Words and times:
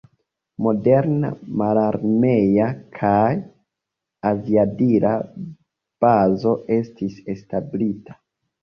Moderna 0.67 1.29
mararmea 1.61 2.71
kaj 3.01 3.29
aviadila 4.33 5.15
bazo 6.07 6.59
estis 6.81 7.25
establita. 7.37 8.23